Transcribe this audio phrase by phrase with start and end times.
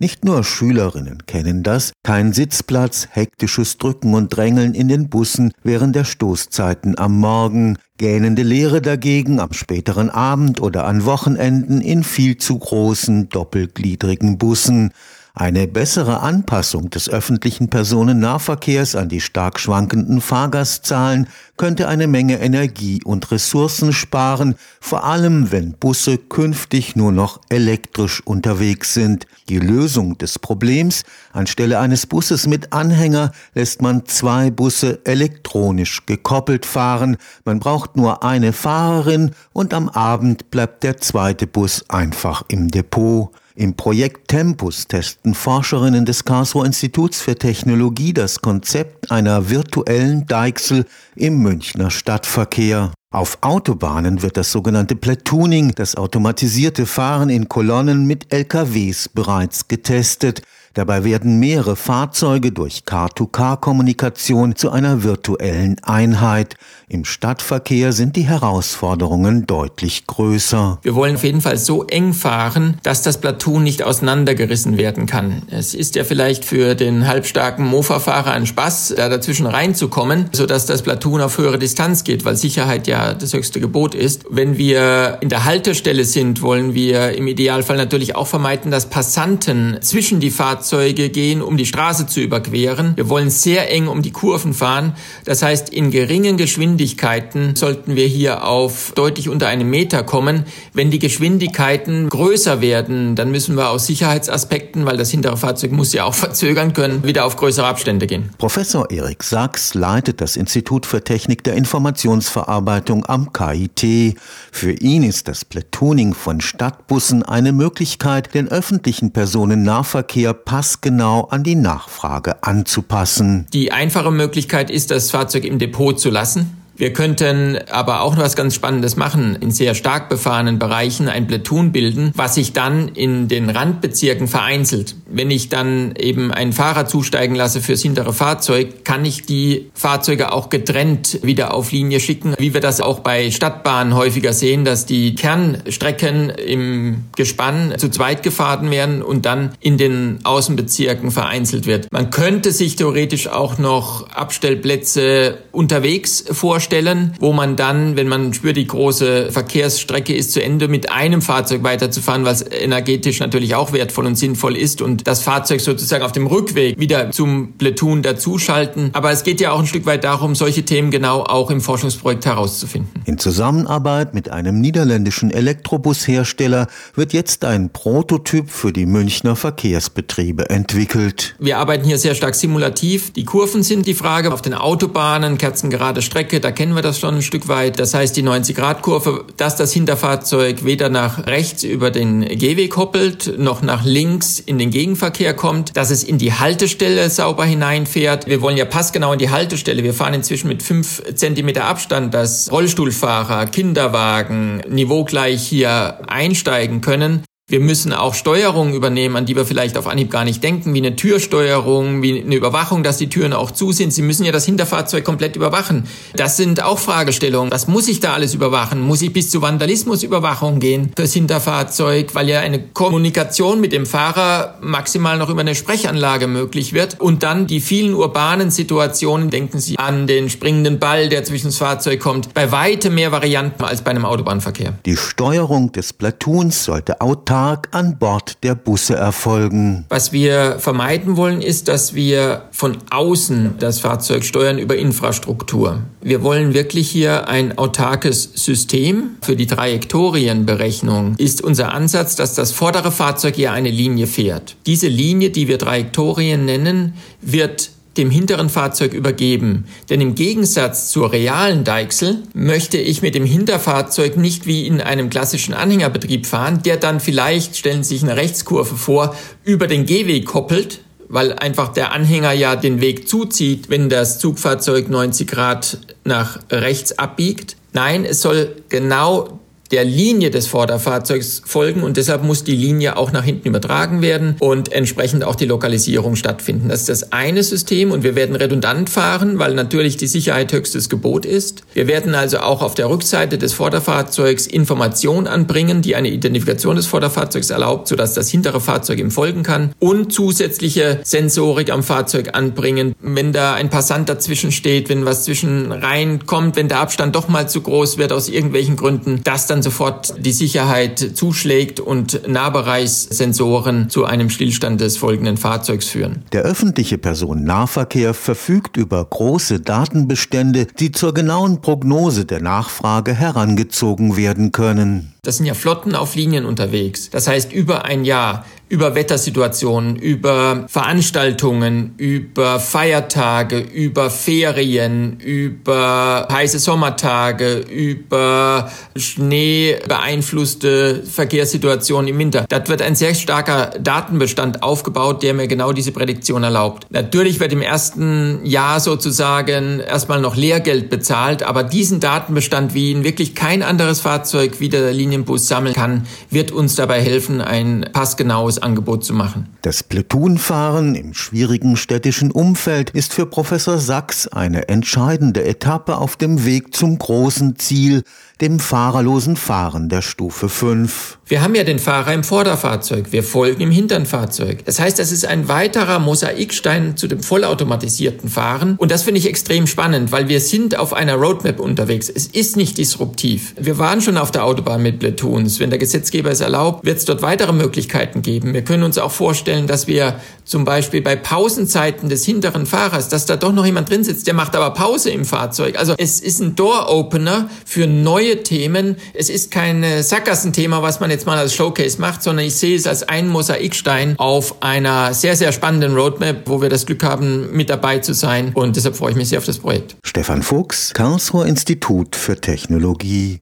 [0.00, 5.96] Nicht nur Schülerinnen kennen das, kein Sitzplatz, hektisches Drücken und Drängeln in den Bussen während
[5.96, 12.36] der Stoßzeiten am Morgen, gähnende Leere dagegen am späteren Abend oder an Wochenenden in viel
[12.36, 14.92] zu großen, doppelgliedrigen Bussen.
[15.38, 23.00] Eine bessere Anpassung des öffentlichen Personennahverkehrs an die stark schwankenden Fahrgastzahlen könnte eine Menge Energie
[23.04, 29.28] und Ressourcen sparen, vor allem wenn Busse künftig nur noch elektrisch unterwegs sind.
[29.48, 36.66] Die Lösung des Problems, anstelle eines Busses mit Anhänger lässt man zwei Busse elektronisch gekoppelt
[36.66, 42.72] fahren, man braucht nur eine Fahrerin und am Abend bleibt der zweite Bus einfach im
[42.72, 43.30] Depot.
[43.58, 50.84] Im Projekt Tempus testen Forscherinnen des Karlsruher Instituts für Technologie das Konzept einer virtuellen Deichsel
[51.16, 52.92] im Münchner Stadtverkehr.
[53.10, 60.42] Auf Autobahnen wird das sogenannte Platooning, das automatisierte Fahren in Kolonnen mit LKWs bereits getestet.
[60.74, 66.56] Dabei werden mehrere Fahrzeuge durch Car-to-Car-Kommunikation zu einer virtuellen Einheit.
[66.88, 70.78] Im Stadtverkehr sind die Herausforderungen deutlich größer.
[70.82, 75.42] Wir wollen auf jeden Fall so eng fahren, dass das Platoon nicht auseinandergerissen werden kann.
[75.50, 80.82] Es ist ja vielleicht für den halbstarken Mofa-Fahrer ein Spaß, da dazwischen reinzukommen, sodass das
[80.82, 84.24] Platoon auf höhere Distanz geht, weil Sicherheit ja das höchste Gebot ist.
[84.30, 89.78] Wenn wir in der Haltestelle sind, wollen wir im Idealfall natürlich auch vermeiden, dass Passanten
[89.80, 92.96] zwischen die Fahrzeuge gehen, um die Straße zu überqueren.
[92.96, 94.94] Wir wollen sehr eng um die Kurven fahren.
[95.24, 100.44] Das heißt, in geringen Geschwindigkeiten sollten wir hier auf deutlich unter einem Meter kommen.
[100.72, 105.92] Wenn die Geschwindigkeiten größer werden, dann müssen wir aus Sicherheitsaspekten, weil das hintere Fahrzeug muss
[105.92, 108.30] ja auch verzögern können, wieder auf größere Abstände gehen.
[108.38, 114.16] Professor Erik Sachs leitet das Institut für Technik der Informationsverarbeitung am KIT.
[114.52, 121.56] Für ihn ist das Platooning von Stadtbussen eine Möglichkeit, den öffentlichen Personennahverkehr passgenau an die
[121.56, 123.46] Nachfrage anzupassen.
[123.52, 126.56] Die einfache Möglichkeit ist, das Fahrzeug im Depot zu lassen.
[126.78, 131.26] Wir könnten aber auch noch was ganz Spannendes machen, in sehr stark befahrenen Bereichen ein
[131.26, 134.94] Platoon bilden, was sich dann in den Randbezirken vereinzelt.
[135.06, 140.30] Wenn ich dann eben einen Fahrer zusteigen lasse fürs hintere Fahrzeug, kann ich die Fahrzeuge
[140.30, 144.86] auch getrennt wieder auf Linie schicken, wie wir das auch bei Stadtbahnen häufiger sehen, dass
[144.86, 151.90] die Kernstrecken im Gespann zu zweit gefahren werden und dann in den Außenbezirken vereinzelt wird.
[151.90, 158.34] Man könnte sich theoretisch auch noch Abstellplätze unterwegs vorstellen, stellen, wo man dann, wenn man
[158.34, 163.72] spürt, die große Verkehrsstrecke ist zu Ende, mit einem Fahrzeug weiterzufahren, was energetisch natürlich auch
[163.72, 168.90] wertvoll und sinnvoll ist und das Fahrzeug sozusagen auf dem Rückweg wieder zum Platoon dazuschalten.
[168.92, 172.26] Aber es geht ja auch ein Stück weit darum, solche Themen genau auch im Forschungsprojekt
[172.26, 172.90] herauszufinden.
[173.06, 181.34] In Zusammenarbeit mit einem niederländischen Elektrobushersteller wird jetzt ein Prototyp für die Münchner Verkehrsbetriebe entwickelt.
[181.38, 183.12] Wir arbeiten hier sehr stark simulativ.
[183.14, 184.32] Die Kurven sind die Frage.
[184.32, 187.78] Auf den Autobahnen, kerzengerade Strecke, da kennen wir das schon ein Stück weit.
[187.78, 193.62] Das heißt, die 90-Grad-Kurve, dass das Hinterfahrzeug weder nach rechts über den Gehweg hoppelt, noch
[193.62, 198.26] nach links in den Gegenverkehr kommt, dass es in die Haltestelle sauber hineinfährt.
[198.26, 199.84] Wir wollen ja passgenau in die Haltestelle.
[199.84, 207.22] Wir fahren inzwischen mit fünf Zentimeter Abstand, dass Rollstuhlfahrer, Kinderwagen niveaugleich hier einsteigen können.
[207.50, 210.80] Wir müssen auch Steuerungen übernehmen, an die wir vielleicht auf Anhieb gar nicht denken, wie
[210.80, 213.90] eine Türsteuerung, wie eine Überwachung, dass die Türen auch zu sind.
[213.90, 215.84] Sie müssen ja das Hinterfahrzeug komplett überwachen.
[216.14, 217.50] Das sind auch Fragestellungen.
[217.50, 218.82] Was muss ich da alles überwachen?
[218.82, 224.58] Muss ich bis zu Vandalismusüberwachung gehen fürs Hinterfahrzeug, weil ja eine Kommunikation mit dem Fahrer
[224.60, 227.00] maximal noch über eine Sprechanlage möglich wird?
[227.00, 231.56] Und dann die vielen urbanen Situationen, denken Sie an den springenden Ball, der zwischen das
[231.56, 234.74] Fahrzeug kommt, bei weitem mehr Varianten als bei einem Autobahnverkehr.
[234.84, 239.84] Die Steuerung des Platoons sollte autark Tag an Bord der Busse erfolgen.
[239.90, 245.82] Was wir vermeiden wollen, ist, dass wir von außen das Fahrzeug steuern über Infrastruktur.
[246.00, 249.18] Wir wollen wirklich hier ein autarkes System.
[249.22, 254.56] Für die Trajektorienberechnung ist unser Ansatz, dass das vordere Fahrzeug hier eine Linie fährt.
[254.66, 259.66] Diese Linie, die wir Trajektorien nennen, wird dem hinteren Fahrzeug übergeben.
[259.90, 265.10] Denn im Gegensatz zur realen Deichsel möchte ich mit dem Hinterfahrzeug nicht wie in einem
[265.10, 269.14] klassischen Anhängerbetrieb fahren, der dann vielleicht, stellen Sie sich eine Rechtskurve vor,
[269.44, 274.88] über den Gehweg koppelt, weil einfach der Anhänger ja den Weg zuzieht, wenn das Zugfahrzeug
[274.88, 277.56] 90 Grad nach rechts abbiegt.
[277.72, 283.12] Nein, es soll genau der Linie des Vorderfahrzeugs folgen und deshalb muss die Linie auch
[283.12, 286.68] nach hinten übertragen werden und entsprechend auch die Lokalisierung stattfinden.
[286.68, 290.88] Das ist das eine System und wir werden redundant fahren, weil natürlich die Sicherheit höchstes
[290.88, 291.62] Gebot ist.
[291.74, 296.86] Wir werden also auch auf der Rückseite des Vorderfahrzeugs Informationen anbringen, die eine Identifikation des
[296.86, 302.94] Vorderfahrzeugs erlaubt, sodass das hintere Fahrzeug ihm folgen kann und zusätzliche Sensorik am Fahrzeug anbringen,
[303.00, 307.48] wenn da ein Passant dazwischen steht, wenn was zwischen reinkommt, wenn der Abstand doch mal
[307.48, 314.04] zu groß wird aus irgendwelchen Gründen, dass dann sofort die Sicherheit zuschlägt und Nahbereichssensoren zu
[314.04, 316.24] einem Stillstand des folgenden Fahrzeugs führen.
[316.32, 324.52] Der öffentliche Personennahverkehr verfügt über große Datenbestände, die zur genauen Prognose der Nachfrage herangezogen werden
[324.52, 325.14] können.
[325.22, 327.10] Das sind ja Flotten auf Linien unterwegs.
[327.10, 336.58] Das heißt, über ein Jahr über Wettersituationen, über Veranstaltungen, über Feiertage, über Ferien, über heiße
[336.58, 342.44] Sommertage, über Schnee beeinflusste Verkehrssituationen im Winter.
[342.48, 346.86] Das wird ein sehr starker Datenbestand aufgebaut, der mir genau diese Prädiktion erlaubt.
[346.90, 353.04] Natürlich wird im ersten Jahr sozusagen erstmal noch Lehrgeld bezahlt, aber diesen Datenbestand, wie ihn
[353.04, 358.57] wirklich kein anderes Fahrzeug wie der Linienbus sammeln kann, wird uns dabei helfen, ein passgenaues
[358.62, 359.48] Angebot zu machen.
[359.62, 366.44] Das Platoonfahren im schwierigen städtischen Umfeld ist für Professor Sachs eine entscheidende Etappe auf dem
[366.44, 368.02] Weg zum großen Ziel,
[368.40, 371.17] dem fahrerlosen Fahren der Stufe 5.
[371.28, 374.64] Wir haben ja den Fahrer im Vorderfahrzeug, wir folgen im Hinternfahrzeug.
[374.64, 379.28] Das heißt, das ist ein weiterer Mosaikstein zu dem vollautomatisierten Fahren und das finde ich
[379.28, 382.08] extrem spannend, weil wir sind auf einer Roadmap unterwegs.
[382.08, 383.54] Es ist nicht disruptiv.
[383.60, 385.60] Wir waren schon auf der Autobahn mit Platoons.
[385.60, 388.54] Wenn der Gesetzgeber es erlaubt, wird es dort weitere Möglichkeiten geben.
[388.54, 393.26] Wir können uns auch vorstellen, dass wir zum Beispiel bei Pausenzeiten des hinteren Fahrers, dass
[393.26, 395.78] da doch noch jemand drin sitzt, der macht aber Pause im Fahrzeug.
[395.78, 398.96] Also es ist ein Door-Opener für neue Themen.
[399.12, 402.86] Es ist kein Sackgassenthema, was man jetzt mal als Showcase macht, sondern ich sehe es
[402.86, 407.70] als einen Mosaikstein auf einer sehr, sehr spannenden Roadmap, wo wir das Glück haben, mit
[407.70, 408.52] dabei zu sein.
[408.54, 409.96] Und deshalb freue ich mich sehr auf das Projekt.
[410.04, 413.36] Stefan Fuchs, Karlsruher Institut für Technologie.